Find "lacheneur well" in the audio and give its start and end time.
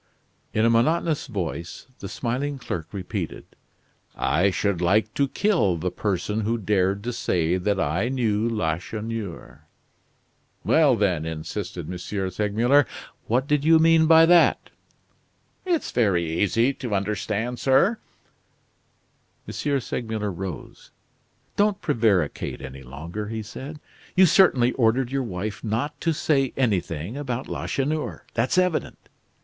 8.49-10.95